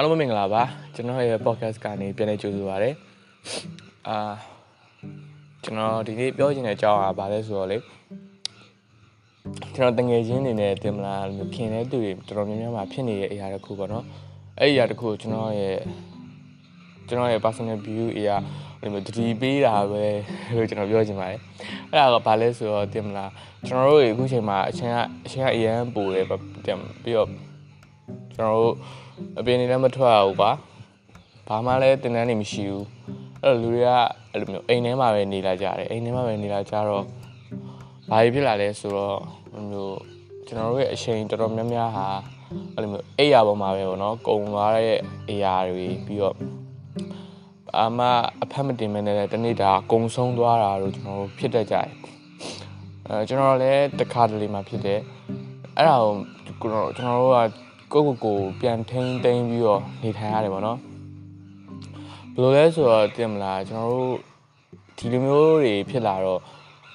[0.00, 0.62] အားလုံးမင်္ဂလာပါ
[0.94, 2.90] ကျွန်တော်ရဲ့ podcast ကနေပြန်လည်ကြိုဆိုပါရစေ
[4.08, 4.16] အာ
[5.64, 7.78] ကျွန်တော်ဒီနေ့ပြောချင်တဲ့အကြောင်းကဘာလဲဆိုတော့လေ
[9.74, 11.24] ကျွန်တော်တငယ်ချင်းတွေနဲ့တင်မလား
[11.54, 14.04] ခင်တဲ့သူတွေတော်တော်များများမှာဖြစ်နေတဲ့အရာတစ်ခုပေါ့နော်
[14.58, 15.78] အဲ့ဒီအရာတစ်ခုကိုကျွန်တော်ရဲ့
[17.08, 18.36] ကျွန်တော်ရဲ့ personal view အရာ
[18.82, 20.04] ဒီလိုတတိပေးတာပဲ
[20.56, 21.40] လို့ကျွန်တော်ပြောချင်ပါတယ်
[21.90, 23.30] အဲ့ဒါကဘာလဲဆိုတော့တင်မလား
[23.66, 24.96] ကျွန်တော်တို့အခုချိန်မှာအချင်းက
[25.26, 27.28] အချင်းကအရန်ပူတယ်ပြီးတော့
[28.34, 28.74] ကျွန်တော်တို့
[29.38, 30.50] အပြင်နေလည်းမထွက်ရဘူးကွာ
[31.48, 32.86] ဘာမှလည်းတင်တန်းနေမရှိဘူး
[33.42, 33.90] အဲ့တော့လူတွေက
[34.32, 37.04] အဲ့လိုမျိုးအိမ်ထဲမှာပဲနေလာကြတယ်အိမ်ထဲမှာပဲနေလာကြတော့
[38.10, 39.18] ဘာဖြစ်လာလဲဆိုတော့
[39.70, 39.98] မျိုး
[40.46, 42.06] ကျွန်တော်တို့ရဲ့အချိန်တော်တော်များများဟာ
[42.74, 44.98] အဲ့လိုမျိုးအိပ်ရပေါ်မှာပဲပေါ့နော်ကုံသွားတဲ့
[45.30, 46.36] အရာတွေပြီးတော့
[47.78, 48.00] အာမ
[48.42, 51.88] အဖက်မတင်မနဲ့တနေ့တာကုံဆုံးသွားတာလို့ကျွန်တော်တို့ဖြစ်တတ်ကြတယ်
[53.06, 55.00] အဲကျွန်တော်လည်းတခါတလေမှဖြစ်တယ်
[55.76, 55.96] အဲ့ဒါ
[56.60, 57.38] ကိုကျွန်တော်တို့က
[57.92, 60.78] ကိုကိုကိုပြန်ထိန်းသိမ်းပြီးတော့နေထိုင်ရတယ်ပေါ့နော်
[62.34, 64.16] ဘယ်လိုလဲဆိုတော့တင်မလားကျွန်တော်တို့
[64.98, 66.40] ဒီလိုမျိုးတွေဖြစ်လာတော့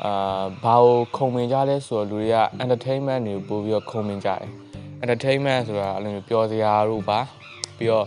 [0.03, 4.49] အာဘာကိုခုံမင်ကြလဲဆိုတော့လူတွေက entertainment တွေကိုပို့ပြီးတော့ခုံမင်ကြတယ်
[5.03, 7.19] entertainment ဆိုတာအဲ့လိုမျိုးပျော်စရာတို့ပါ
[7.77, 8.05] ပြီးတော့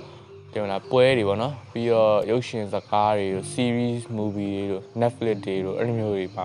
[0.52, 6.44] တင်မလားပွဲတွေပေါ့နော်ပြီးတော့ရုပ်ရှင်ဇာတ်ကားတွေတို့ series movie တွေတို့ Netflix တွေတို့အဲ့လိုမျိုးတွေပါ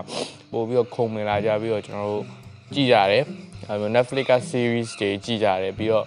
[0.51, 2.25] ပို့ပြီးတော့ခုံမင်လာကြပြီးတော့ကျွန်တော်တို့
[2.73, 3.23] ကြည့်ကြတယ်
[3.69, 6.05] အဲ့လို Netflix က series တွေကြည့်ကြတယ်ပြီးတော့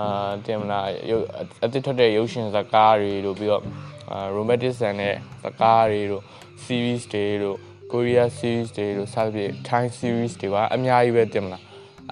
[0.00, 1.24] အာတင်မလားရုပ်
[1.64, 3.62] အသစ်ထွက်တဲ့ရုပ်ရှင်ဇာတ်ကားတွေတို့ပြီးတော့
[4.10, 6.22] အာ romantic ဆန်တဲ့ဇာတ်ကားတွေတို့
[6.64, 7.56] series တွေတို့
[7.90, 11.62] Korea series တွေတို့စသဖြင့် Thai series တွေပါအများကြီးပဲတင်မလား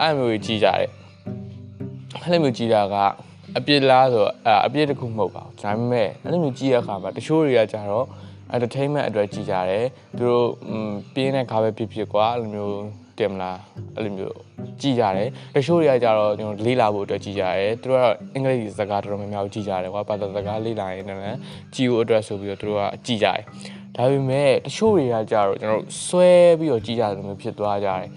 [0.01, 0.91] အဲ့လိုမျိုးကြီးကြတယ်
[2.23, 2.97] အဲ့လိုမျိုးကြီးတာက
[3.57, 4.33] အပြစ်လားဆိုတော့
[4.67, 8.07] အပြစ်တခုမဟုတ်ပါဘူးဒါပေမဲ့အဲ့လိုမျိုးကြီးရခါမှာတချို့တွေကကြတော့
[8.55, 9.87] entertainment အတွက်ကြီးကြတယ်
[10.19, 10.47] သူတို့
[11.15, 12.79] ပြင်းတဲ့ခါပဲဖြစ်ဖြစ်ကွာအဲ့လိုမျိုး
[13.19, 13.59] တင်မလား
[13.97, 14.37] အဲ့လိုမျိုး
[14.81, 21.39] ကြည်ကြတယ်တချို့တွေကကြတော့ကျွန်တော်လေးလာဖို့အတွက်ကြည်ကြတယ်သူတို့ကအင်္ဂလိပ်စကားတော်တော်များများကိုကြည်ကြတယ်ကွာဘာသာစကားလေးလာရင်လည်း
[21.75, 23.41] ကြည်ဖို့အတွက်ဆိုပြီးတော့သူတို့ကကြည်ကြတယ်
[23.97, 28.09] ဒါပေမဲ့တချို့တွေကကြတော့ကျွန်တော်ဆွဲပြီးတော့ကြည်ကြတယ်မျိုးဖြစ်သွားကြတယ်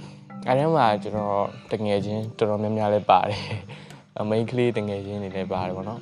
[0.47, 3.41] အဲဒါမှကျွန်တော်တငယ်ချင်းတော်တော်များများလည်းပါတယ်
[4.19, 6.01] အမိန်းကလေးတငယ်ချင်းတွေလည်းပါတယ်ပေါ့နော်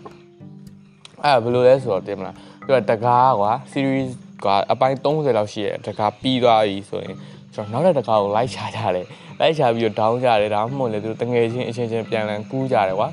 [1.24, 2.36] အဲ့ဘယ်လိုလဲဆိုတော့တင်မလား
[2.66, 4.12] သူကတကားကွာ series
[4.46, 7.16] ကအပိုင်း30လောက်ရှိရဲ့တကားပြီးသွားပြီဆိုရင်
[7.56, 9.06] ကျွန်တော်နောက်တဲ့တကားကိုလိုက်ချကြတယ်
[9.40, 13.10] လိုက်ချပြီးတော့ဒေါင်းကြတယ်ဒါမှမဟုတ်လေသူတို့တငယ်ချင်းအချင်းချင်းပြန်လည်ကူးကြတယ်ကွာ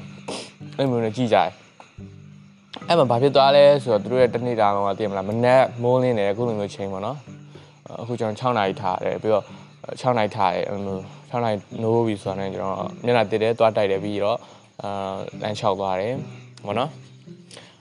[0.77, 1.51] အဲ့လိုမျိုးနဲ့ကြည့်ကြတယ်
[2.89, 7.17] အဲ့မှာဘာဖြစ်သွားလဲဆိုတော့သူတို့ရဲ့တနေ့တာတော့သိရမလားမနက်မိုးလင်းတယ်အခုလိုမျိုးချိန်ပေါ့နော်
[8.01, 9.45] အခုကျွန်တော်6နာရီထားတယ်ပြီးတော့
[10.01, 10.99] 6နာရီထားတယ်အဲ့လို
[11.31, 14.39] 6နာရီနိုးပြီဆိုတော့ကျွန်တော်မျက်နှာတစ်တယ်သွားတိုက်တယ်ပြီးတော့
[14.83, 16.15] အာလမ်းလျှောက်သွားတယ်
[16.67, 16.91] ပေါ့နော်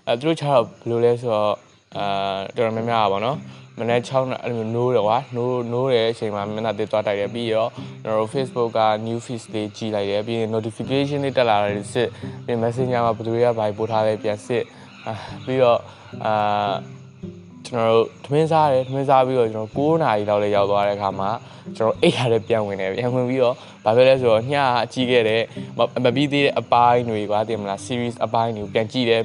[0.08, 1.54] အဲသူတို့ချတော့ဘယ်လိုလဲဆိုတော့
[1.98, 3.38] အာတော်တော်များများပါပေါ့နော်
[3.80, 7.70] မနေ့6နာအဲ့လိုနိုးတယ်ကွာနိုးနိုးတဲ့အချိန်မှာမျက်နှာတစ်သွားတိုက်တယ်ပြီးတော့
[8.04, 12.10] ကျွန်တော်တို့ Facebook က new feed လေးကြည့်လိုက်တယ်ပြီးရင် notification လေးတက်လာတယ်စစ်
[12.46, 14.64] ပြီး Messenger မှာဘယ်သူတွေကဘာပို့ထားလဲပြန်စစ်
[15.46, 15.80] ပြီးတော့
[16.26, 16.72] အာ
[17.72, 21.30] ကျွန်တော်တို့သမင်းစားတယ်သမင်းစားပြီးတော့ကျွန်တော်9နာရီလောက်လေးရောက်သွားတဲ့အခါမှာ
[21.78, 23.56] ကျွန်တော်အိတ်ရတဲ့ပြန်ဝင်တယ်ပြန်ဝင်ပြီးတော့
[23.86, 25.42] ဘာဖြစ်လဲဆိုတော့ညအကြီးခဲ့တဲ့
[26.04, 29.24] မပြီးသေးတဲ့အပိုင်းတွေကွာတင်မလား series အပိုင်းတွေကိုပြန်ကြည့်တယ်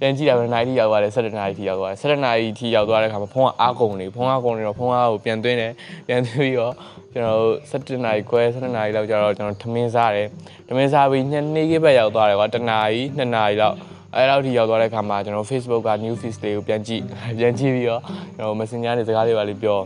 [0.00, 5.72] ပြန်ကြည့်တာပဲနိုင်တီရောက်သွားတယ်7နာရီထိရောက်သွားတယ်7နာရီထိရောက်သွားတဲ့အခါမှာဖုန်းကအားကုန်နေဖုန်းအားကုန်နေတော့ဖုန်းအားကိုပြန်သွင်းတယ်
[6.06, 6.74] ပြန်သွင်းပြီးတော့
[7.12, 10.28] ကျွန်တော်7နာရီခွဲ7နာရီလောက်ကျတော့ကျွန်တော်ထမင်းစားတယ်
[10.68, 13.76] ထမင်းစားပြီးညနေခင်းဘက်ရောက်သွားတယ်ကွာတနာရီ2နာရီလောက်
[14.16, 17.02] အဲ့လောက်ထိရောက်သွားတဲ့ခါမှာကျွန်တော် Facebook က new feed လေးကိုပြန်ကြည့်
[17.38, 18.00] ပြန်ကြည့်ပြီးတော့
[18.36, 19.78] ကျွန်တော် Messenger နဲ့စကားလေးပါလေးပြော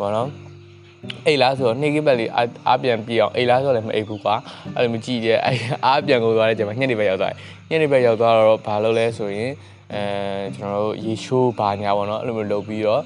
[0.00, 0.28] ဘောနော်
[1.26, 2.30] အိတ်လားဆိုတော့နှိကိပတ်လေး
[2.66, 4.34] အားပြန်ပြအောင်အိတ်လားဆိုတော့လည်းမအိတ်ဘူးကွာ
[4.74, 7.38] အဲ့လိုမကြည့်တဲ့အဲ့အားပြန်ကိုသွားတဲ့ချိန်မှာညနေပဲရောက်သွားတယ်
[7.70, 9.50] ညနေပဲရောက်သွားတော့ဘာလုပ်လဲဆိုရင်
[9.94, 10.02] အဲ
[10.56, 13.02] ကျွန်တော်တို့ရေရှိုးဘာညာပေါ့နော်အဲ့လိုမျိုးလုပ်ပြီးတော့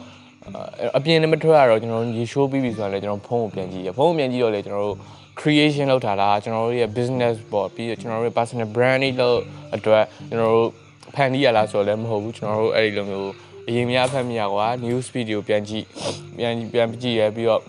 [0.97, 4.97] အပြင်နဲ့မထွက်ရတော့ကျွန်တော်ရေရှိုးပြီးပြီဆိုတော့လည်းကျွန်တော်ဖုန်းကိုပြန်ကြည့်ရဖုန်းကိုပြန်ကြည့်တော့လေကျွန်တော်တို့
[5.40, 9.38] creation လုပ်ထားတာကျွန်တော်တို့ရဲ့ business ပေါ့ပြီးတော့ကျွန်တော်တို့ရဲ့ personal branding လို့
[9.74, 10.70] အတွက်ကျွန်တော်တို့
[11.14, 13.32] ဖန်တီးရလားဆိုတော့လည်းမဟုတ်ဘူးကျွန်တော်တို့အဲ့ဒီလိုမျိုး
[13.68, 15.86] အရင်များဖတ်မိရကွာ news video ပြန်ကြည့်
[16.36, 17.62] ပြန်ပြန်ကြည့်ရပြီးတော့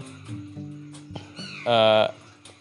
[1.70, 2.04] အာ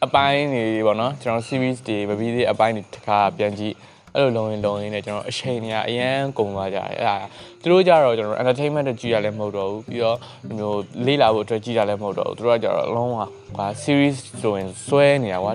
[0.04, 3.74] အပိုင်းတွေပေါ့နော်ကျွန်တော် series တွေမပြီးသေးအပိုင်းတွေတစ်ခါပြန်ကြည့်
[4.14, 7.16] အဲ့လိုလုံရင်လုံရင်နဲ့ကျွန်တော်အချိန်ကြီးအရန်ကုန်သွားကြတယ်အဲ့ဒါ
[7.62, 10.18] သူတို့ကြတော့ကျွန်တော် entertainment တွေကြည့်ရလည်းမဟုတ်တော့ဘူးပြီးတော့
[10.56, 13.18] မျိုးလေးလာဖို့အတွက်ကြည့်ရလည်းမဟုတ်တော့ဘူးသူတို့ကကြတော့လုံးဝ
[13.56, 15.52] ကွာ series ဆိုရင်စွဲနေတာကွာ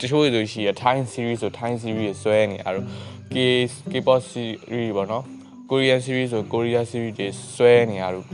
[0.00, 2.84] တချို့ဆိုရှိရ Thai series ဆို Thai series စွဲနေတာတို့
[3.32, 3.36] K
[3.90, 5.24] K-pop series ပေါ့နော်
[5.70, 8.24] Korean series ဆို Korea series တွေစွဲနေရတို့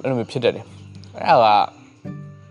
[0.00, 0.64] အဲ့လိုမျိုးဖြစ်တတ်တယ်
[1.16, 1.56] အဲ့ဒါ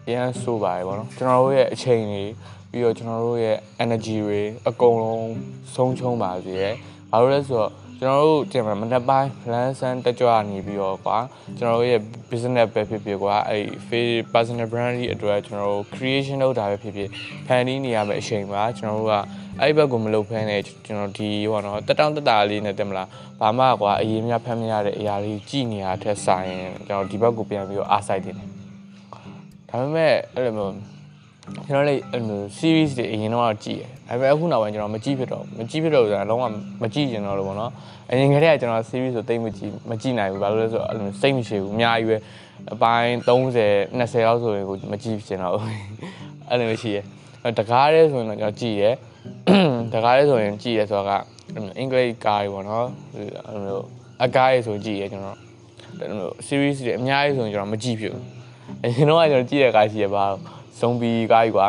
[0.06, 2.24] ကရန်ဆိုးပါတယ်ပေါ့နော်ကျွန်တော်တို့ရဲ့အချိန်တွေ
[2.72, 5.32] ပြီးတော့ကျွန်တော်တို့ရဲ့ energy တွေအကုန်လုံး
[5.76, 6.74] ဆုံးချုံပါစေရယ်
[7.12, 11.18] ဘာလို့လဲဆိုတော့ကျွန်တော်တို့တင်မှာမနက်ပိုင်း plan ဆန်းတက်ကြွနေပြီးတော့ကွာ
[11.58, 17.10] ကျွန်တော်တို့ရဲ့ business ပဲဖြစ်ဖြစ်ကွာအဲ့ face personal brand ကြီးအတွက်ကျွန်တော်တို့ creation လုပ်တာပဲဖြစ်ဖြစ်
[17.48, 19.16] ဖန်တီးနေရမယ့်အချိန်မှာကျွန်တော်တို့က
[19.62, 23.08] အဲ့ဘက်ကိုမလုပ်ဖဲနဲ့ကျွန်တော်ဒီဟိုနော်တက်တောင့်တက်တာလေးနဲ့တင်မလား
[23.40, 28.50] ဘာမှကွာအရေးများဖမ်းမရတဲ့အရာလေးကြည်နေရတဲ့ဆိုင်ရင်ကျွန်တော်ဒီဘက်ကိုပြန်ပြီးတော့အားဆိုင်တင်တယ်
[29.70, 30.99] ဒါပေမဲ့အဲ့လိုမျိုး
[31.68, 36.46] ကျွန်တော်လည်းအဲ့လို series တွေအရင်တော့ကြည့်တယ်ဒါပေမဲ့အခုနောက်ပိုင်းကျွန်တော်မကြည့်ဖြစ်တော့မကြည့်ဖြစ်တော့ဆိုတာလုံးဝ
[36.82, 37.72] မကြည့်ကျင်တော့လို့ပေါ့နော်
[38.10, 42.18] အရင်ကတည်းကကျွန်တော် series ဆိုတိတ်မကြည့်မကြည့်နိုင်ဘူးဘာလို့လဲဆိုတော့အဲ့လိုစိတ်မရှိဘူးအများကြီးပဲ
[42.74, 45.76] အပိုင်း30 20လောက်ဆိုရင်ကိုမကြည့်ကျင်တော့ဘူး
[46.50, 46.98] အဲ့လိုရှိရ
[47.58, 48.84] တကားရဲဆိုရင်တော့ကျွန်တော်ကြည့်ရ
[49.94, 51.12] တကားရဲဆိုရင်ကြည့်ရဆိုတော့က
[51.78, 53.80] အင်္ဂလိပ်ကားတွေပေါ့နော်အဲ့လို
[54.24, 55.38] အကားရဲဆိုကြည့်ရကျွန်တော်
[56.00, 58.26] အဲ့လို series တွေအများကြီးဆိုရင်ကျွန်တော်မကြည့်ဖြစ်ဘူး
[58.84, 61.68] အရင်တော့ကျွန်တော်ကြည့်ရကားရှိရပါတော့ ဇုံဘီကားကြီးကွာ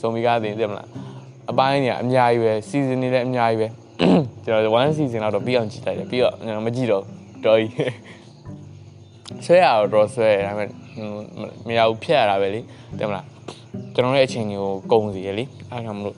[0.00, 0.88] ဇုံဘီကားတင်သိမလား
[1.50, 3.68] အပိုင်းကြီးအများကြီးပဲ season တွေလည်းအများကြီးပဲ
[4.44, 7.02] ကျွန်တော်1 season လောက်တော့ပြီးအောင်ကြည့်လိုက်တယ်ပြီးတော့ကျွန်တော်မကြည့်တော့
[7.44, 7.72] တော်ကြီး
[9.44, 10.68] ဆွဲရတော့တော့ဆွဲဒါပေမဲ့
[11.66, 12.60] မရဘူးဖြတ်ရတာပဲလေ
[12.98, 13.26] သိမလား
[13.94, 16.16] ကျွန်တော်ရဲ့အချိန်ကြီးကိုကုန်စီရလေအားကြောင့်မလို့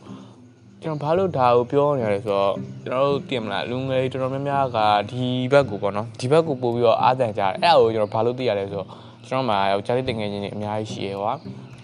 [0.82, 2.54] ကျွန်တော်ဘာလို့ဒါကိုပြောနေရလဲဆိုတော့
[2.84, 4.78] ကျွန်တော်တို့တင်မလားလူငယ်တော်တော်များများက
[5.10, 8.88] ဒီဘက်ကိုပေါ့နော်ဒီဘက်ကိုပို့ပြီးတော့အားတန်ကြတယ်အဲ့ဒါကိုကျွန်တော်ဘာလို့သိရလဲဆိုတော့
[9.26, 11.38] ကျွန်တော်မှယောက်ျားလေးတင်ငယ်ချင်းတွေအများကြီးရှိရဟောယောက်ျား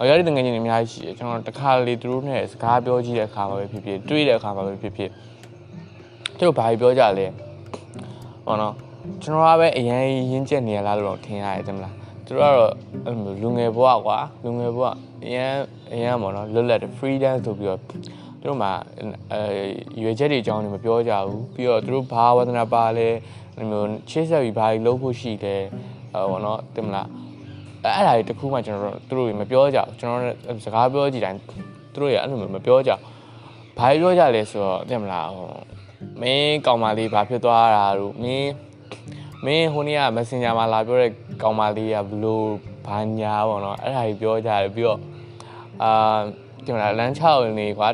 [0.09, 5.11] လေးတင်ငယ်ချင်းတွေအများကြီးရှိရကျွန်တော်တခါလေသူတို့နဲ့စကားပြောကြည့်တဲ့အခါမှာပဲဖြစ်ဖြစ်တွေ့တဲ့အခါမှာပဲဖြစ်ဖြစ်
[6.39, 7.27] သူတို့ဘာပြောကြလဲ
[8.47, 8.75] ဟောနော်
[9.23, 11.95] ကျွန်တော်ကပဲအရင်ရင်းချက်နေရလားလို့တော့ထင်ရတယ်တင်မလား
[12.27, 12.73] သူတို့ကတော့
[13.05, 14.87] အဲ့လိုလူငယ်ဘဝကွာလူငယ်ဘဝ
[15.25, 15.53] အရင်
[15.93, 17.97] အရင်ပေါ့နော်လွတ်လပ်တဲ့ freedom ဆိုပြီးတော့သူ
[18.43, 18.71] တို့မှာ
[19.33, 19.41] အဲ
[20.03, 23.09] ရွေချက်တွေအကြောင်းတွေမပြောကြဘူးပြီးတော့သူတို့ဘာဝဒနာပါလဲ
[23.57, 25.63] အဲ့လိုချစ်ဆက်ပြီးဘာကြီးလုပ်ဖို့ရှိတယ်
[26.31, 27.09] ဟောနော်တင်မလား
[27.85, 31.39] အဲ့အဲ့ဒါတွေတခုမှကျွန်တော်တို့သူတို့မပြောကြဘူးကျွန်တော်စကားပြောကြည့်တိုင်း
[31.93, 32.91] သူတို့ရအဲ့လိုမပြောကြ
[33.79, 35.49] ဘာပြောကြလဲဆိုတော့တင်မလားဟို
[36.21, 38.53] မင်းကောင်မလေးဘာဖြစ်သွားတာတို့မင်း
[39.45, 41.11] မင်းဟိုနေ့က Messenger မှာလာပြောတဲ့
[41.43, 42.49] ကောင်မလေးကဘလို့
[42.87, 45.01] ဘာညာပေါ့နော်အဲ့ဒါကြီးပြောကြတယ်ပြီးတော့
[45.83, 46.19] အာ
[46.65, 47.89] တင်မလားလမ်းချောက်နေကွာ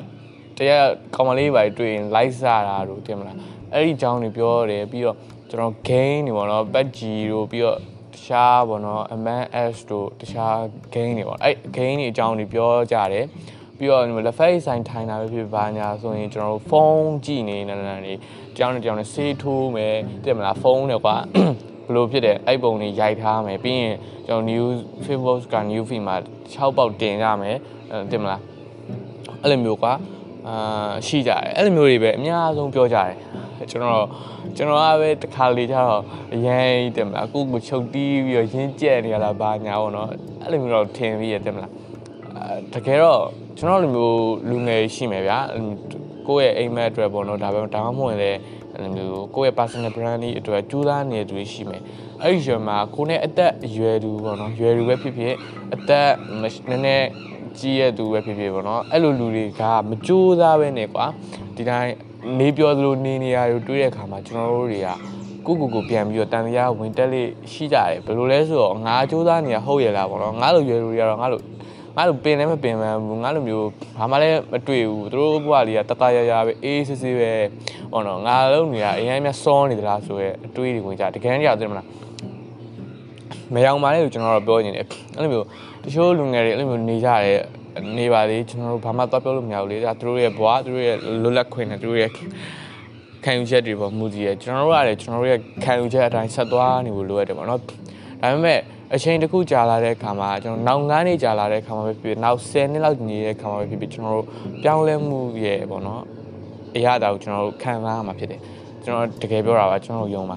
[0.56, 0.84] တရက်
[1.14, 3.36] ကောင်မလေးပါတွေ့ရင် like စားတာတို့တင်မလား
[3.72, 5.16] အဲ့ဒီအကြောင်းတွေပြောတယ်ပြီးတော့
[5.50, 7.00] ကျွန်တော် game တွေပေါ့နော် PUBG
[7.32, 7.78] တို့ပြီးတော့
[8.16, 10.56] တခြားပေါ့နော် MNS တို့တခြား
[10.94, 13.26] game တွေပေါ့အဲ့ game တွေအကြောင်းတွေပြောကြတယ်
[13.78, 17.74] ပြီးတော့လက်ဖက်ဆိုင်ထိုင်တာပဲဖြစ်ပါညာဆိုရင်ကျွန်တော်တို့ဖုန်းကြည့်နေနေ
[18.06, 18.12] နေ
[18.56, 21.16] ကြောင်းနဲ့ကြောင်းနဲ့ဆေးထိုးမယ်တဲ့မလားဖုန်းနဲ့ကွာ
[21.86, 23.96] ဘလို့ဖြစ်တယ်အဲ့ပုံတွေရိုက်ထားမယ်ပြီးရင်
[24.26, 24.64] ကျွန်တော် new
[25.04, 26.16] Facebook က new feed မှာ
[26.52, 27.56] 6ပေါက်တင်ရမယ်
[28.10, 28.40] တဲ့မလား
[29.42, 29.92] အဲ့လိုမျိုးကွာ
[30.48, 33.14] အာရှိကြတယ်အဲ့လိုမျိုးတွေပဲအများဆုံးပြောကြတယ်
[33.70, 34.06] ကျွန်တော်
[34.56, 36.02] ကျွန်တော်ကပဲတခါလေကျတော့
[36.34, 40.08] အရင်တင်မလားကိုကိုချုပ်တီးပြီးတော့ရင်းကျက်နေရတာဘာညာပေါ့နော်
[40.42, 41.72] အဲ့လိုမျိုးတော့ထင်ပြီးရတင်မလား
[42.36, 43.22] အဲတကယ်တော့
[43.58, 44.18] ကျွန်တော်လိုမျိုး
[44.48, 45.38] လူငယ်ရှိမယ်ဗျာ
[46.28, 48.38] ကိုယ့်ရဲ့အိမ်မက်အတွက်ပေါ့နော်ဒါပေမဲ့ဒါမှမဟုတ်လည်း
[48.72, 51.82] အဲ့လိုမျိုးကိုယ့်ရဲ့ personal brand လေးအတွက်ကြိုးစားနေသူရှိမယ်
[52.22, 55.34] အဲ့ဒီရွယ်မှာကိုနဲ့အသက်အရွယ်သူပေါ့နော်ရွယ်သူပဲဖြစ်ဖြစ်
[55.74, 56.10] အသက်
[56.40, 56.44] န
[56.74, 57.06] ည်းနည်း
[57.58, 61.06] ကြီးရဲ့သူပဲဖြစ်ဖြစ်ပေါ့နော်အဲ့လိုလူတွေကမကြိုးစားပဲနဲ့ကွာ
[61.56, 61.92] ဒီတိုင်း
[62.38, 64.88] နေပြောသလိုနေနေရတွေတွေးတဲ့အခါမှာကျွန်တော်တို့တွေက
[65.46, 71.40] ကိုကိုကိုပြန်ပြီးတော့တန်တရားဝင်တက်လေးရှိကြတယ်ဘယ်လိုလဲဆိုတော့ငါစူးစမ်းနေတာဟုတ်ရလားပေါ့နော်ငါလိုရွယ်လူတွေကတော့ငါလို
[71.96, 73.68] ငါလိုပင်လည်းမပင်မှန်းဘူးငါလိုမျိုး
[73.98, 77.32] ဘာမှလည်းမတွေ့ဘူးသူတို့ဘဝလေးကတတရရပဲအေးစစ်စစ်ပဲ
[77.92, 81.86] ဟောနော်ငါလုံးနေရအရင်များစောနေသလားဆိုရဲအတွေးတွေဝင်ကြတကယ်တည်းရတယ်မလား
[83.54, 84.86] မယောင်ပါလေလို့ကျွန်တော်တို့ပြောနေတယ်
[85.16, 85.46] အဲ့လိုမျိုး
[85.84, 87.40] တချို့လူငယ်တွေအဲ့လိုမျိုးနေကြတယ်
[87.98, 92.10] နေပါလေကျွန်တော်တို့ဘာမှသွားပြောလို့မရဘူးလေဒါသူတို့ရဲ့ဘဝသူတို့ရဲ့လွတ်လပ်ခွင့်နဲ့သူတို့ရဲ့
[93.24, 97.66] ခံယူချက်တွေပေါ်မူတည်ရကျွန်တော်တို့ကလည်းကျွန်တော်တို့ရဲ့ခံယူချက်အတိုင်းဆက်သွားနေဖို့လိုရတယ်ပေါ့နော်ဒါ
[98.22, 98.58] ပေမဲ့
[98.94, 104.26] အချိန်တစ်ခုကြာလာတဲ့အခါမှာကျွန်တော်နောက်9နှစ်ကြာလာတဲ့အခါမှာပဲဖြစ်နောက်10နှစ်လောက်နေတဲ့အခါမှာပဲဖြစ်ဖြစ်ကျွန်တော်တို့
[104.62, 106.02] ပြောင်းလဲမှုရဲ့ပေါ့နော်
[106.76, 108.40] အရာတာကိုကျွန်တော်တို့ခံစားရမှာဖြစ်တယ်
[108.84, 110.36] ကျွန်တော်တကယ်ပြောတာပါကျွန်တော်တို့ယုံပါ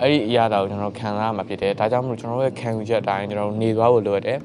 [0.00, 4.38] အဲ့ဒီအရာတာကိုကျွန်တော်ခံစားရမှာဖြစ်တယ်ဒါကြောင့်မလို့ကျွန်တော်တို့ရဲ့ခံယူချက်အတိုင်းကျွန်တော်တို့နေသွားဖို့လိုရတယ်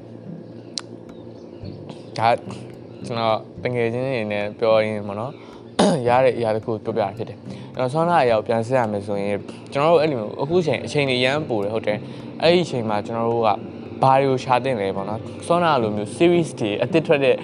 [2.18, 2.28] ဒါ
[3.06, 5.32] ကျွန်တော်တငယ်ချင်းတွေနဲ့ပြောရင်းပေါ့နော်
[6.08, 7.38] ရတဲ့အရာတခုပြောပြတာဖြစ်တယ်။
[7.74, 9.36] ကျွန်တော်ဆောင်းလာအရာကိုပြန်ဆက်ရမယ်ဆိုရင်
[9.72, 11.98] ကျွန်တော်တို့အဲ့လိုမျိုးအခုချိန်အချိန်တွေရမ်းပိုတယ်ဟုတ်တယ်။
[12.42, 13.48] အဲ့ဒီအချိန်မှာကျွန်တော်တို့က
[14.02, 17.36] ဘာတွေကိုရှာတင်လဲပေါ့နော်။ဆောင်းလာလိုမျိုး series တွေအသစ်ထွက်တဲ့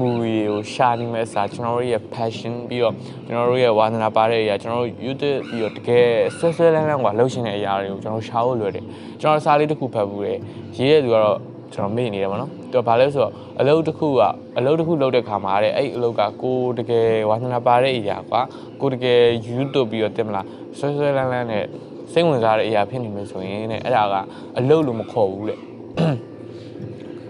[0.00, 2.94] movie ကိုရှာနေမဲ့အစားကျွန်တော်တို့ရဲ့ passion ပြီးတော့
[3.26, 8.84] ကျွန်တော်တို့ရဲ့ဝါသနာပါတဲ့အရာကျွန်တော်တို့ YouTube ပြီးတော့တကယ်ဆွဲဆွဲလန်းလန်းကလှုပ်ရှင်တဲ့အရာတွေကိုကျွန်တော်ရှာဖို့လွယ်တယ်။
[9.20, 10.34] ကျွန်တော်စာလေးတစ်ခုဖတ်ဘူးလေ။
[10.76, 11.38] ရေးရတဲ့သူကတော့
[11.74, 14.22] ကျွန်တော်မေ့နေတယ်ပေါ့နော်သူကဘာလဲဆိုတော့အလုပ်တစ်ခုက
[14.58, 18.40] အလုပ်တစ်ခုလုပ်တဲ့ခါမှာတဲ့အဲ့အလုပ်ကကိုတကယ်ဝါသနာပါတဲ့အရာကွာ
[18.80, 20.46] ကိုတကယ် YouTube ပြီးတော့တင်မလား
[20.78, 21.64] ဆွဲဆွဲလန်းလန်းနဲ့
[22.12, 24.14] စိတ်ဝင်စားတဲ့အရာဖြစ်နေမယ်ဆိုရင်တဲ့အဲ့ဒါက
[24.58, 25.58] အလုပ်လို့မခေါ်ဘူးတဲ့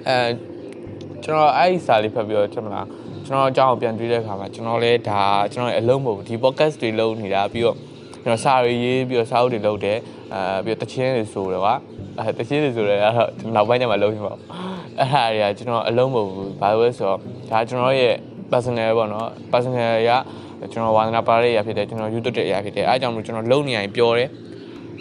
[0.08, 0.16] အဲ
[1.24, 2.86] ကျွန်တော်အဲ့ဒီစာလေးဖတ်ပြီးတော့တင်မလား
[3.26, 5.20] ကျွန်တော်အကြောင်းကိုပြန်တွေးတဲ့အခါမှာကျွန်တော်လည်းဒါ
[5.52, 7.76] ကျွန်တော်ရဲ့အလုံးမဟုတ်ဘူးဒီ podcast တွေလုပ်နေတာပြီးတော့
[8.22, 9.98] ကျွန်တော်စာရေးရေးပြီးတော့စာအုပ်တွေလုပ်တယ်
[10.34, 11.74] အဲပြီးတော့တချင်းတွေဆိုတယ်ကွာ
[12.18, 14.38] အဲတချင်းတွေဆိုတယ်အဲ့တော့နောက်ပိုင်းကျမှလုပ်ရမှာပေါ့
[14.98, 17.18] အဲ့ဟာတွေကကျွန်တော်အလုံးမဟုတ်ဘူးဘာလို့လဲဆိုတော့
[17.50, 18.14] ဒါကျွန်တော်ရဲ့
[18.52, 20.10] personal ပေါ့နော် personal ရ
[20.72, 24.28] ကျွန်တော်ဝါသနာပါတဲ့အရာဖြစ်တယ်ကျွန်တော် YouTube တဲ့အရာဖြစ်တယ်အဲအကြောင်းလို့ကျွန်တော်လုံနေရင်ပြောတယ်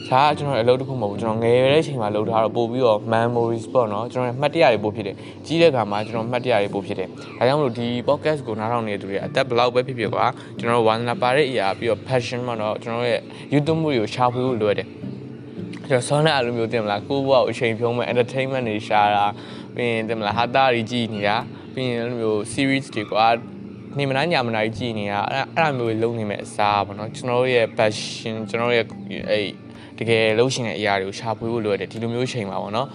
[0.09, 5.15] ဒါကကျွန်တော်အလုပ်တစ်ခုမဟုတ်ဘူးကျွန်တော်ငယ်တဲ့အချိန်မှာလုပ်ထားတော့ပို့ပြီးတော့ memories ပေါ့နော်ကျွန်တော်မှတ်တရတွေပို့ဖြစ်တယ်
[5.45, 10.25] ကြီးတဲ့ခါမှာကျွန်တော်မှတ်တရတွေပို့ဖြစ်တယ်ဒါကြောင့်မလို့ဒီ podcast ကိုနားထောင်နေတဲ့သူတွေအသက်ဘယ်လောက်ပဲဖြစ်ဖြစ်ကွာ
[10.59, 13.21] ကျွန်တော်ဝါသနာပါတဲ့အရာပြီးတော့ passion ပေါ့နော်ကျွန်တော်ရဲ့
[13.53, 15.02] YouTube မှုတွေကိုရှာဖွေဖို့လိုရတယ်ကျွန်
[15.93, 19.25] တော်ဆောင်းတဲ့အလိုမျိုးတင်မလားကိုယ့်ဘဝကိုအချိန်ဖြုံးမဲ့ entertainment တွေရှာတာ
[19.75, 21.37] ပြီးရင်တင်မလားဟာတာတွေကြည့်နေတာ
[21.73, 23.27] ပြီးရင်အဲ့လိုမျိုး series တွေကွာ
[23.97, 28.85] နေမနာညာမနာကြီးကြည့်နေတာအဲ့အဲ့လိုမျိုးလုံးနေမဲ့အစားပေါ့နော်ကျွန်တော်ရဲ့ passion ကျွန်တော်ရဲ့
[29.29, 29.45] အဲ့
[29.99, 32.87] တကယ်လှုပ်ရှင်တဲ့အရာတွေကိုရှာဖွေဖို့လိုရတယ်ဒီလိုမျိုးချိန်ပါပေါ့နော်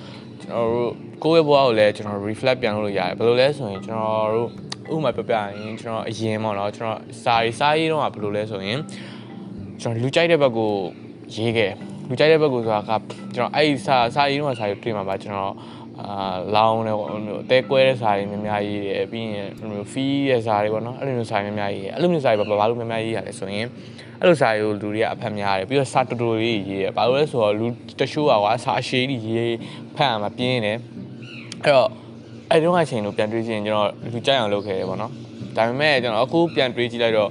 [0.42, 0.92] ကျွန်တော်တို့
[1.24, 4.48] ကိုယ့်ရဲ့ဘဝကိုလည်းကျွန်တော် reflect ပြန်လုပ်လို့ရတယ်ဘယ်လိုလဲဆိုရင်ကျွန်တော်တို့
[4.94, 8.78] ဥပမာပြပြရင်ကျွန်တော်အရင်ပေါ့နော်ကျွန်တော်စာရေးစာရေးတော့ကဘယ်လိုလဲဆိုရင်
[9.80, 10.72] ကျွန်တော်လူကြိုက်တဲ့ဘက်ကို
[11.34, 11.72] ရေးခဲ့
[12.08, 12.92] လူကြိုက်တဲ့ဘက်ကိုဆိုတာက
[13.34, 15.54] ကျွန်တော်အဲ့ဒီစာစာရေးတော့စာရေးတွေ့မှာပါကျွန်တော်
[16.00, 23.66] အာလောင်းတယ်ပေါ့မျိုးအသေးကွဲတဲ့စာတွေများများရေးတယ်ပြီးရင်မျိုးဖီးရဲ့စာတွေပေါ့နော်အဲ့လိုမျိုးစာတွေများများရေးတယ်အဲ့လိုမျိုးစာတွေဘာလို့များများရေးရလဲဆိုရင်
[24.20, 27.66] အဲ့လိုစာတွေကိုလူတွေကအဖတ်များတယ်ပြီးတော့စာတူတူလေးရေးတယ်ဘာလို့လဲဆိုတော့လူ
[28.00, 29.56] တချို့ကကွာစာအရှိကြီးရေး
[29.96, 30.78] ဖတ်ရမှာပြင်းတယ်
[31.64, 31.88] အဲ့တော့
[32.50, 35.12] အဲ့တုန်းကအချိန်လို့ပြန်တွေးကြည့်ရင်ကျွန်တော်လူကြိုက်အောင်လုပ်ခဲ့တယ်ပေါ့နော်
[35.56, 37.30] ဒါပေမဲ့ကျွန်တော်အခုပြန်တွေးကြည့်လိုက်တော့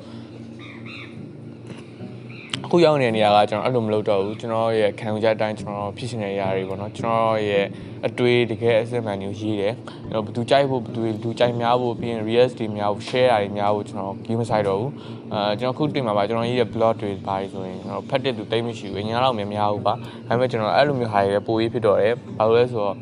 [2.70, 7.66] အခုရောက်နေတဲ့နေရာကကျွန်တော်အဲ့လိုမလုပ်တော့ဘူးကျွန်တော်ရဲ့ခံယူချက်အတိုင်းကျွန်တော်ဖြစ်ရှင်နေရတွေပေါ့နော်ကျွန်တော်ရဲ့
[8.08, 9.74] အတွေးတကယ်အစစ်မှန်မျိုးရေးတယ်
[10.12, 14.92] ကျွန်တော်ဘယ်သူကြိုက်ဖို့ဘယ်သူလူကြိုက်များဖို့ပြီးရင် reels တွေများဖို့ share တွေများဖို့ကျွန်တော် game မဆိုင်တော့ဘူး
[15.34, 22.96] အဲကျွန်တော်ခုတွေ့မှာပါကျွန်တော်ရေးတဲ့ blog တွေပါဆိုရင်ကျွန်တော်ဖတ်တဲ့သူတိတ်မရှိဘူးအရင်ကတော့မများဘူးပါဒါပေမဲ့ကျွန်တော်အဲ့လိုမျိုးဟာတွေပိုရေးဖြစ်တော့တယ်ဘာလို့လဲဆိုတော့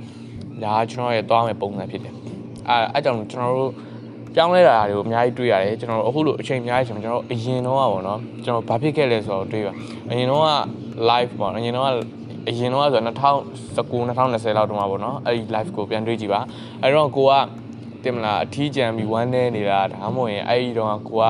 [0.64, 2.14] ဒါကကျွန်တော်ရဲ့သွားမဲ့ပုံစံဖြစ်တယ်
[2.70, 3.72] အဲအဲ့ကြောင့်ကျွန်တော်တို့
[4.36, 9.74] ပြောင်းလဲတာတွေကိုအများကြီးတွေ့ရတယ်ကျွန်တော်တို့အခုလိုအချိန်အများကြီးကျွန်တော်တို့အရင်တော့อ่ะဗောနော်ကျွန်တော်ဘာဖြစ်ခဲ့လဲဆိုတော့တွေ့ပါ
[10.10, 10.50] အရင်တော့က
[11.10, 11.90] live ပေါ့အရင်တော့က
[12.50, 13.08] အရင်တော့ဆို2019
[14.08, 16.42] 2020လောက်တုန်းကပေါ့နော်အဲ့ဒီ live ကိုပြန်တွေ့ကြည့်ပါ
[16.82, 17.34] အဲ့တော့ကိုက
[18.04, 21.24] တင်မလားအထီးကြံပြီးဝမ်းနေနေတာဒါမှမဟုတ်ရင်အဲ့ဒီတော့ကိုက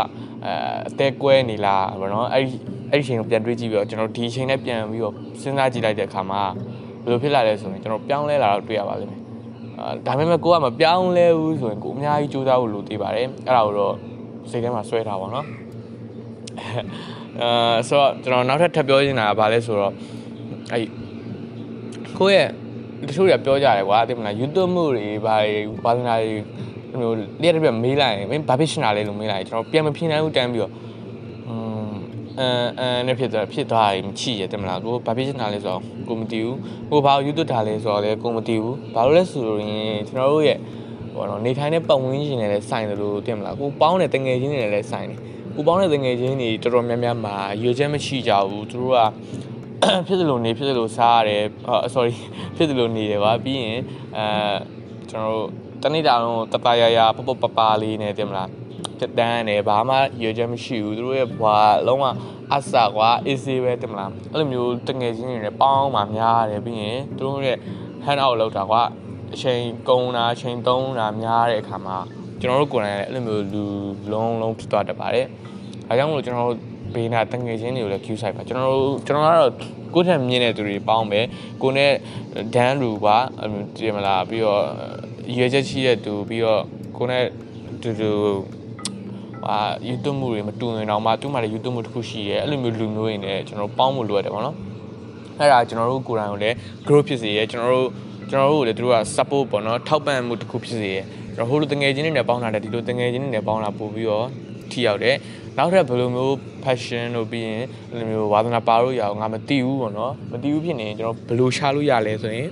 [0.45, 0.53] အဲ
[0.87, 2.55] အသက်ကွဲနေလားဗောနော်အဲ့ဒီ
[2.91, 6.41] အဲ့ဒီချိန်ကိုပြန်တွေးကြည့်ပြီးတော့ကျွန်တော်ဒီချိန်နဲ့ပြန်ပြီးတော့စဉ်းစားကြည့်လိုက်တဲ့အခါမှာ
[7.03, 9.24] ဘယ်လိုဖြစ်လာလဲဆိုရင်ကျွန်တော်ပြောင်းလဲလာတော့တွေ့ရပါလိမ့်မယ်အာ
[10.05, 13.93] ဒါပေမဲ့ကိုကမပြောင်းလဲဘူးဆိုရင်ကိုအများကြီးကြိုးစားဖို့လိုသေးပါတယ်အဲ့ဒါကိုတော့
[14.49, 15.45] စိတ်ထဲမှာဆွဲထားပါတော့
[17.41, 19.93] အာဆိုတော့ကျွန်တော်နောက်ထပ်ထပ်ပြောချင်တာကဘာလဲဆိုတော့
[20.71, 20.85] အဲ့
[22.19, 22.47] ကိုယ့်
[22.99, 25.53] ရဲ့တချို့တွေကပြောကြတယ်ကွာသိမလား YouTube မှုတွေဘာတွေ
[25.83, 26.33] ဝါသနာတွေ
[27.01, 30.84] ဟိုလျက်တစ်ပြက်မေးလိုက်ရင်မင်းဘာဖြစ်ရှင်တာလဲလို့မေးလိုက်ရင်ကျွန်တော်ပြန်မဖြေနိုင်ဘူးတန်းပြီးတော့อืม
[32.39, 36.57] အမ်အမ်နဲ့ဖြစ်သွားဖြစ်သွားရင်ချိရတဲ့မလားကိုဘာဖြစ်ရှင်တာလဲဆိုတော့ကိုမသိဘူး
[36.91, 40.57] ကိုဘာ YouTube ထားလဲဆိုတော့လေကိုမသိဘူးဘာလို့လဲဆိုရင်ကျွန်တော်တို့ရဲ့
[41.13, 45.19] ဟိုတော့နေထိုင်တဲ့ပတ်ဝန်းကျင်နဲ့လည်းဆိုင်တယ်လို့တင်မလားကိုပေါင်းတဲ့တငယ်ချင်းတွေနဲ့လည်းဆိုင်တယ်
[45.55, 48.99] ကိုပေါင်းတဲ့တငယ်ချင်းတွေတော်တော်များများမှာရွေချက်မရှိကြဘူးသူတို့က
[50.07, 52.13] ဖြစ်သလိုနေဖြစ်သလိုစားရတယ်အော် sorry
[52.55, 53.79] ဖြစ်သလိုနေတယ်ကွာပြီးရင်
[54.17, 54.25] အဲ
[55.09, 55.49] ကျွန်တော်တို့
[55.83, 58.49] တနေ့တာတော့တတရရပပပပလေးနဲ့တင်မလား
[58.99, 62.05] ဖြစ်တန်းတယ်ဘာမှရွေချက်မရှိဘူးသူတို့ရဲ့ဘွာလုံးဝ
[62.53, 67.57] အဆာကွာ easy ပဲတင်မလားအဲ့လိုမျိုးတငယ်ချင်းတွေနဲ့ပေါင်းမှများတယ်ပြီးရင်သူတို့ရဲ့
[68.05, 68.81] hand out လောက်တာကွာ
[69.33, 71.97] အချိန်ကုန်တာအချိန်သုံးတာများတဲ့အခါမှာ
[72.41, 73.63] ကျွန်တော်တို့ကိုယ်တိုင်လည်းအဲ့လိုမျိုးလူ
[74.11, 75.25] လုံးလုံးဖြစ်သွားတတ်ပါတယ်။
[75.89, 76.59] အဲကြောင့်မလို့ကျွန်တော်တို့
[76.93, 79.51] ဘေးနာတငယ်ချင်းတွေကိုလည်း queue site ပါကျွန်တော်တို့ကျွန်တော်ကတော့
[79.93, 81.21] ကိုယ့်ထက်မြင့်တဲ့သူတွေပေါင်းပဲ
[81.61, 81.91] ကိုနဲ့
[82.55, 83.17] ဒန်ရူပါ
[83.77, 84.63] ကြည့်မလားပြီးတော့
[85.37, 86.61] ရွေချက်ရှိတဲ့သူပြီးတော့
[86.97, 87.23] ကိုနဲ့
[87.81, 88.11] တူတူ
[89.47, 89.57] ဟာ
[89.89, 94.55] YouTube မှုတွေမတူရင်တော့မှသူ့မှာလည်း YouTube မှုတစ်ခုရှိရဲအဲ့လိုမျိုးလူမျိုးတွေနဲ့ကျွန်တော်ပေါင်းဖို့လိုရတယ်ပေါ့နော်
[95.39, 96.55] အဲ့ဒါကျွန်တော်တို့ကိုယ်တိုင်ကိုလည်း
[96.87, 97.89] grow ဖြစ်စေရဲကျွန်တော်တို့
[98.29, 101.01] ကျွန်တော်တို့ကိုလည်းသူတို့က support ပေါ့နော်ထောက်ပံ့မှုတစ်ခုဖြစ်စေရဲ
[101.35, 104.27] ကျွန်တော်ဟိုလိုတငယ်ချင်းတွေနဲ့ပေါင်းတာတဲ့ဒီလိုတငယ်ချင်းတွေနဲ့ပေါင်းတာပို့ပြီးတော့
[104.71, 105.15] ထိရောက်တယ်
[105.57, 106.33] နောက်ထပ်ဘယ်လိုမျိုး
[106.63, 112.49] passion လို့ပြီးရင်ဘယ်လိုမျိုးဝါသနာပါလို့ရအောင်ငါမသိဘူးပေါ့နော်မသိဘူးဖြစ်နေရင်ကျွန်တော်ဘယ်လိုရှာလို့ရလဲဆိုရင်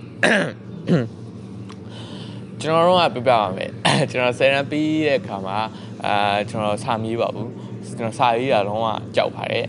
[2.61, 3.71] ကျွန်တော်တို့ကပြပြပါမယ်
[4.11, 5.57] ကျွန်တော်ဆယ်ရန်ပြီးတဲ့အခါမှာ
[6.05, 6.15] အာ
[6.49, 7.51] ကျွန်တော်စာမေးပါဘူး
[7.97, 8.81] ကျွန်တော်စာရေးတာတော့
[9.15, 9.65] ကြောက်ပါတယ်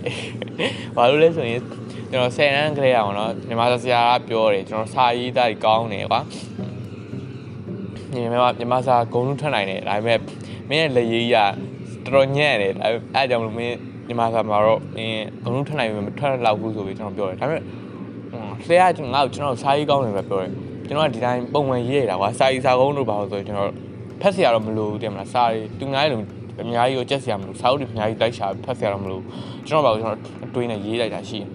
[0.97, 1.61] ဘာလို့လဲဆိုရင်
[2.11, 6.21] ကျွန်တော်ဆယ်ရန်ကလေးရအောင်နော်မြန်မာဆရာကပြောတယ်ကျွန်တော်စာရေးသားကြီးကောင်းတယ်ကွာ
[8.13, 10.19] မြန်မာမြန်မာစာဂုံလုံးထွက်နိုင်တယ်ဒါပေမဲ့
[10.69, 11.51] မင်းရဲ့လက်ရေးကြီး
[12.05, 12.93] ကတော်တော်ညံ့တယ်ဒါအဲ
[13.25, 13.77] အကြောင်းလို့မင်း
[14.07, 17.63] မြန်မာစာမှာတော့မင်းဂုံလုံးထွက်နိုင်ပြီမထွက်တော့ဘူးဆိုပြီးကျွန်တော်ပြောတယ်ဒါပေမဲ့
[18.67, 20.51] ဆရာကကျွန်တော်ငါ့ကိုကျွန်တော်စာရေးကောင်းတယ်ပဲပြောတယ်
[20.87, 23.71] ကျွန်တော်ကဒီတိုင်းပုံမှန်ရေးရတာကွာစာရေးစာကုန်းတို့ပါလို့ဆိုရင်ကျွန်တော်
[24.21, 26.25] ဖက်စရာတော့မလိုဘူးတင်မလားစာရေးသူငါးလုံး
[26.63, 29.21] အများကြီးကိုကြက်စရာမလိုစာအုပ်တွေအများကြီးတိုက်ရှာဖတ်စရာတော့မလို
[29.67, 31.49] ကျွန်တော်ပါကျွန်တော်အတွင်းနဲ့ရေးလိုက်တာရှိတယ်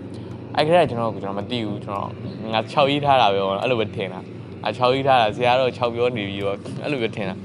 [0.55, 2.09] အဲ့ခါကျကျွန်တော်ကကျွန်တော်မသိဘူးကျွန်တော်
[2.53, 4.19] ငါ6ရေးထားတာပဲအဲ့လိုပဲထင်တာ
[4.65, 7.35] အဲ6ရေးထားတာဆရာတော့6ပြောနေပြီးတော့အဲ့လိုပဲထင်တာ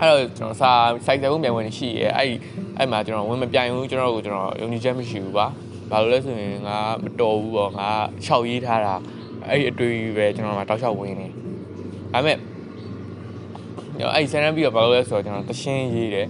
[0.00, 0.70] အဲ့တော့ကျွန်တော်စာ
[1.06, 2.30] စိုက်စက်ဖို့ပြန်ဝင်ရှိရဲအဲ့
[2.78, 5.46] အဲ့မှာကျွန်တော်ဝင်မပြိုင်ဘူးကျွန်တော်ကိုကျွန်တော်ယုံကြည်ချက်မရှိဘူးပါ
[5.90, 7.88] ဘာလို့လဲဆိုရင်ငါမတော်ဘူးပေါ့ငါ
[8.24, 8.94] ရှောက်ရေးထားတာ
[9.48, 12.38] အဲ့ဒီအတွေ့အကြုံပဲကျွန်တော်ကတောက်လျှောက်ဝင်နေဒါပေမဲ့
[14.14, 16.26] အဲ့ဒီဆန်ရမ်းပြီးတော့ဘာလို့လဲဆိုတော့ကျွန်တော်တရှင်းရေးတယ်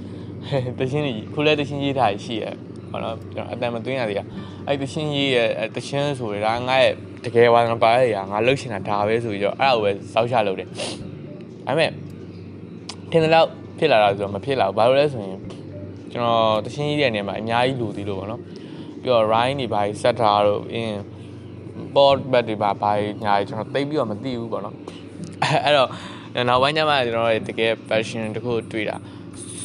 [0.78, 2.44] တရှင်းကြီးခုလဲတရှင်းရေးထားရှိရ
[2.90, 4.25] ဟောနော်ကျွန်တော်အတန်မသွင်းရသေးတာ
[4.66, 5.38] အဲ့ဒီတရှင်းရေးရ
[5.76, 6.92] တရှင်းဆိုရတာငါရဲ့
[7.25, 10.72] တကယ်ဝါသနာပါရရငါလှုပ်ရှင်တာဒါပဲဆိုပြီးတော့အဲ့ဒါကိုပဲစောက်ချလုပ်တယ်ဒါ
[11.66, 11.90] ပေမဲ့
[13.10, 13.46] ထင်တယ်လို့
[13.78, 15.38] ဖြစ်လာတာဆိုတော့မဖြစ်လာဘူးဘာလို့လဲဆိုရင်
[16.12, 18.40] ကျွန်တော်တရှင်းကြီးတဲ့နေရာမှာအများကြီးလူသေးလို့ပေါ့နော်
[19.02, 20.94] ပြီးတော့ rhyme တွေဘာကြီးစက်ထားတော့အင်း
[21.94, 22.90] board back တွေဘာဘာ
[23.25, 24.75] ညာကြီးကျွန်တော်သိပြီးတော့မသိဘူးပေါ့နော်
[25.64, 25.88] အဲ့တော့
[26.49, 28.97] နောက်ပိုင်းကျမှကျွန်တော်တကယ် passion တခုတွေ့တာ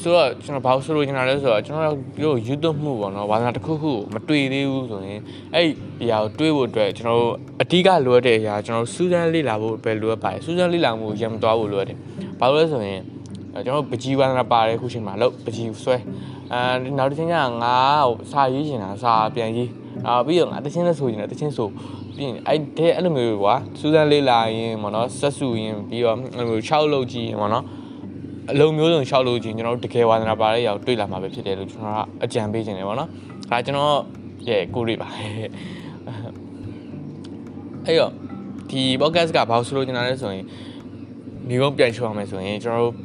[0.01, 5.21] ဆိုတော့ကျွန်တော်ဘာလို့ဆိုလို့ကျွန်တော်လဲဆိုတော့ကျွန်တော်တို့ YouTube မှုပေါ့နော်ဝါသနာတစ်ခုခုမတွေ့သေးဘူးဆိုရင်
[5.53, 5.71] အဲ့ဒီ
[6.03, 11.97] အရာကိုတွေးဖို့အတွက်ကျွန်တော်တို့အဓိကလိုအပ်တဲ့အရာကျွန်တော်တို့စူးစမ်းလေ့လာဖို့ပဲလိုအပ်ပါတယ်စူးစမ်းလေ့လာမှုရံမသွားဖို့လိုအပ်တယ်
[12.39, 13.01] ဘာလို့လဲဆိုရင်
[13.65, 15.97] ကျွန်တော်ပကြီးဝါသနာပါတယ်ခုချိန်မှာလို့ပကြီးဆွဲ
[16.53, 17.75] အဲနောက်တစ်ချိန်ကျငါ
[18.31, 19.69] စာရေးချင်တာစာပြန်ရေး
[20.07, 21.67] အာပြီးတော့ငါတချင်းနဲ့ဆိုချင်တယ်တချင်းဆို
[22.15, 27.65] ပြီးရင်အဲ့တဲ့အဲ့လိုမျိုးကွာစူးစမ်းလေ့လာရင်ပေါ့နော်ဆက်စုရင်ပြီးတော့အဲ့လိုမျိုး6လုပ်ကြည့်ရင်ပေါ့နော်
[28.51, 33.09] အလုံးမျိုးစုံရှောက်လို့ချင်းကျွန်တော်တို့တကယ်ဝါသနာပါတဲ့ຢာကိုတွေ့လာမှာပဲဖြစ်တယ်လို့ကျွန်တော်ကအကြံပေးခြင်းတယ်ပေါ့နော်။
[33.51, 33.95] ဒါကျွန်တော်
[34.49, 35.07] ရဲ့ကိုရိပါ
[37.85, 38.11] အဲ့တော့
[38.69, 40.45] ဒီ podcast ကဘာလို့ဆိုလို့ကျွန်တော်လဲဆိုရင်
[41.49, 42.95] ဒီကုန်းပြန်ရှောက်အောင်မယ်ဆိုရင်ကျွန်တော်တို့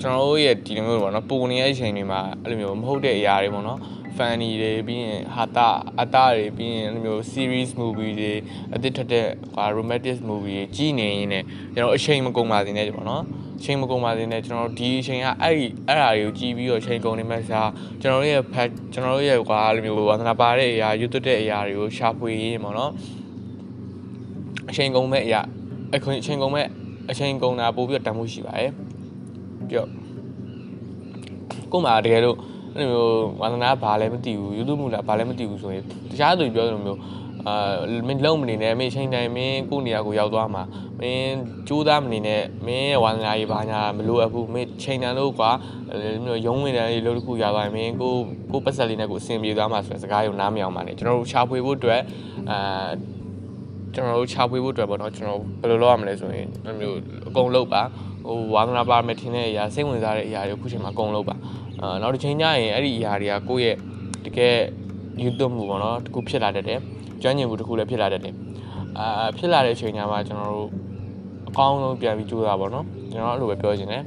[0.00, 3.78] ကျွန်တော်တို့ရဲ့ဒီလိုမျိုးပေါ့နော်ပုံနေတဲ့အချိန်တွေမှာအဲ့လိုမျိုးမဟုတ်တဲ့အရာတွေပေါ့နော်
[4.16, 5.68] funny တွေပြီးရင်ဟာတာ
[6.00, 8.32] အတာတွေပြီးရင်အဲ့လိုမျိုး series movie တွေ
[8.74, 13.24] အသစ်ထွက်တဲ့ဟာ romantic movie တွေကြီးနေရင်လည်းကျွန်တော်အချိန်မကုန်ပါစေနဲ့ပေါ့နော်
[13.64, 22.92] ချိန်မကုန်ပါစေနဲ့ကျွန်တော်ဒီအချိန်ကအဲ့ဒီအဲ့ဓာတွေကိုကြီးပြီးတော့ချိန်ကုန်နေမှစားကျွန်တော်တို့ရဲ့ဖတ်ကျွန်တော်တို့ရဲ့ကွာလိုမျိုးဝါသနာပါတဲ့အရာရွတ်တဲ့အရာတွေကိုရှာဖွေရင်းပေါ့နော်
[24.70, 25.40] အချိန်ကုန်မဲ့အရာ
[25.94, 26.66] အခွင့်အချိန်ကုန်မဲ့
[27.10, 28.72] အချိန်ကုန်တာပို့ပြီးတော့တန်ဖို့ရှိပါတယ်
[29.68, 29.90] ပြီးတော့
[31.72, 32.36] ကို့မှာတကယ်လို့
[32.76, 37.00] အဲ့လိုမျိုးဝါသနာဘာလည်းမသိဘူး YouTube မူလားဘာလည်းမသိဘူးဆိုရင်တခြားသူပြောသလိုမျိုး
[37.48, 37.56] အာ
[38.06, 40.62] မင်းလုံးမနေနဲ့မင်းချိန်တိုင်းမင်းကိုနေရာကိုရောက်သွားမှာ
[41.00, 41.34] မင်း
[41.68, 45.50] ကြိုးစားမနေနဲ့မင်းရဲ့ဝါသနာကြီးဘာညာမလိုအပ်ဘူးမင်းချိန်တန်လို့ကွာ
[46.24, 48.12] မျိုးရုံးဝင်တယ်လို့တခုရောက်သွားရင်မင်းကို
[48.52, 52.00] ကိုပတ်ဆက်လေးနဲ့ကိုအဆင်ပြေသွားမှာဆိုတဲ့စကားကိုနားမယောင်ပါနဲ့ကျွန်တော်တို့ရှာဖွေဖို့အတွက်
[52.50, 52.88] အာ
[53.94, 56.96] ကျွန်တော်တို့ရှာဖွေဖို့အတွက်ပေါ့နော်ကျွန်တော်ဘယ်လိုလုပ်ရမလဲဆိုရင်အဲ့မျိုး
[57.28, 57.82] အကုန်လုပ်ပါ
[58.26, 61.34] ဟိုဝါသနာပါမယ်ထင်တဲ့အရာစိတ်ဝင်စားတဲ့အရာတွေခုချိန်မှာအကုန်လုပ်ပါ
[61.82, 63.76] အာနောက်တစ်ချိန်ကျရင်အဲ့ဒီအရာတွေကကိုယ့်ရဲ့
[64.26, 64.56] တကယ်
[65.24, 66.80] YouTube မှုပေါ့နော်တခုဖြစ်လာတတ်တယ်
[67.22, 68.34] ကျွမ်းကျင်မှုတခုလည်းဖြစ်လာတတ်တယ်
[68.98, 70.70] အာဖြစ်လာတဲ့အချိန်ညမှာကျွန်တော်တို့
[71.48, 74.02] အကောင်းဆုံးပြန်ပြီးကြိုးစားပါတော့ကျွန်တော်အဲ့လိုပဲပြောချင်တယ်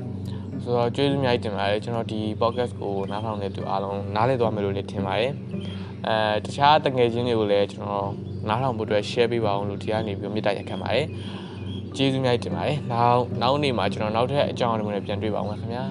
[0.63, 5.31] ဆိုတော့ကျေးဇူးအများကြီးတင်ပါတယ်ကျွန်တော်ဒီ podcast ကိုနားထောင်နေသူအားလုံးနားလည်သွားမယ်လို့လည်းထင်ပါတယ်
[6.07, 8.09] အဲတခြားတငယ်ချင်းတွေကိုလည်းကျွန်တော်
[8.47, 11.07] နားထောင်ဖို့အတွက် share ပေးပါအောင်လို့ဒီကနေပြီးမြတ်တာရက်ခံပါတယ်
[11.95, 15.83] ကျေးဇူးများတင်ပါတယ်နောက်နောက်နေ့မှာကျွန်တော်နောက်ထပ်အကြောင်းအရာတွေပြန်တွေ့ပါအောင်ခင်ဗျာ